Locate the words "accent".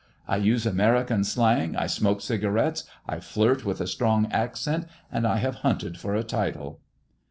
4.31-4.87